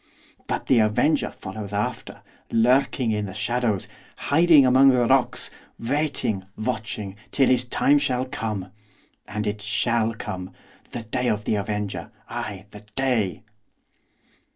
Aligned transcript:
But 0.47 0.65
the 0.65 0.79
avenger 0.79 1.29
follows 1.29 1.73
after, 1.73 2.23
lurking 2.51 3.11
in 3.11 3.27
the 3.27 3.35
shadows, 3.35 3.87
hiding 4.15 4.65
among 4.65 4.89
the 4.89 5.05
rocks, 5.05 5.51
waiting, 5.77 6.43
watching, 6.57 7.15
till 7.29 7.47
his 7.49 7.65
time 7.65 7.99
shall 7.99 8.25
come. 8.25 8.71
And 9.27 9.45
it 9.45 9.61
shall 9.61 10.15
come! 10.15 10.53
the 10.89 11.03
day 11.03 11.27
of 11.27 11.45
the 11.45 11.53
avenger! 11.53 12.09
ay, 12.27 12.65
the 12.71 12.83
day! 12.95 13.43